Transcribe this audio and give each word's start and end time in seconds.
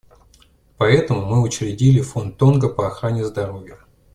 Поэтому 0.79 1.27
мы 1.27 1.43
учредили 1.43 2.01
Фонд 2.01 2.35
Тонга 2.37 2.69
по 2.69 2.87
охране 2.87 3.23
здоровья. 3.23 3.77